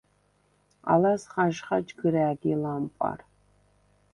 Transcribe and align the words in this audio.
ალას 0.91 1.21
ხაჟხა 1.31 1.77
ჯგჷრა̄̈გი 1.87 2.51
ლამპა̈რ. 2.61 3.19